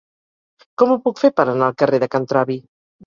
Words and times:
Com 0.81 0.93
ho 0.95 0.97
puc 1.07 1.21
fer 1.25 1.31
per 1.41 1.45
anar 1.53 1.67
al 1.67 1.77
carrer 1.83 2.01
de 2.05 2.09
Can 2.17 2.27
Travi? 2.33 2.57